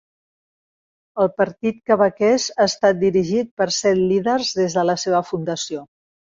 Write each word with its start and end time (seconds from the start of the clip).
El 1.23 1.29
Partit 1.41 1.77
Quebequès 1.91 2.47
ha 2.57 2.67
estat 2.71 2.99
dirigit 3.05 3.53
per 3.63 3.69
set 3.79 4.03
líders 4.09 4.53
des 4.65 4.81
de 4.81 4.89
la 4.93 4.99
seva 5.07 5.25
fundació. 5.33 5.89